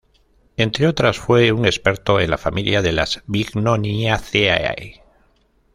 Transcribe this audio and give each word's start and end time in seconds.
Entre 0.57 0.87
otras, 0.87 1.19
fue 1.19 1.51
un 1.51 1.67
experto 1.67 2.19
en 2.19 2.31
la 2.31 2.39
familia 2.39 2.81
de 2.81 2.91
las 2.91 3.21
Bignoniaceae. 3.27 5.03